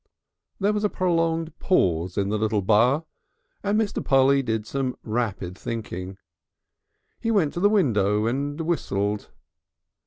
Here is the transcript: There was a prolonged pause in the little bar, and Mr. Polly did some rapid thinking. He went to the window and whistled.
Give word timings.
There 0.59 0.73
was 0.73 0.83
a 0.83 0.89
prolonged 0.89 1.59
pause 1.59 2.17
in 2.17 2.29
the 2.29 2.39
little 2.39 2.63
bar, 2.63 3.05
and 3.61 3.79
Mr. 3.79 4.03
Polly 4.03 4.41
did 4.41 4.65
some 4.65 4.95
rapid 5.03 5.55
thinking. 5.55 6.17
He 7.19 7.29
went 7.29 7.53
to 7.53 7.59
the 7.59 7.69
window 7.69 8.25
and 8.25 8.59
whistled. 8.61 9.29